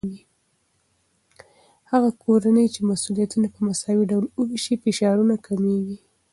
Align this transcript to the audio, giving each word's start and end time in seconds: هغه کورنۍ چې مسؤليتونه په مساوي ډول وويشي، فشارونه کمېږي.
هغه 1.91 2.09
کورنۍ 2.23 2.65
چې 2.73 2.81
مسؤليتونه 2.91 3.47
په 3.53 3.59
مساوي 3.67 4.05
ډول 4.11 4.25
وويشي، 4.29 4.75
فشارونه 4.83 5.35
کمېږي. 5.45 5.97